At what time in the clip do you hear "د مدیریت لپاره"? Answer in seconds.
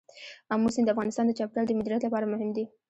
1.67-2.31